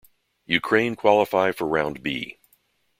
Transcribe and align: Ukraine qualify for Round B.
Ukraine 0.47 0.95
qualify 0.95 1.51
for 1.51 1.67
Round 1.67 2.01
B. 2.01 2.39